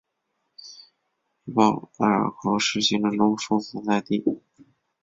[1.43, 4.41] 依傍艾尔河是行政中枢所在地。